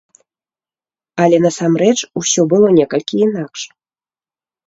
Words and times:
Але 1.25 1.37
насамрэч 1.45 1.97
усё 2.21 2.41
было 2.53 2.67
некалькі 2.79 3.15
інакш. 3.29 3.61